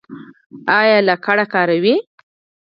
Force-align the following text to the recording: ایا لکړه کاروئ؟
ایا 0.79 0.97
لکړه 1.09 1.45
کاروئ؟ 1.53 1.95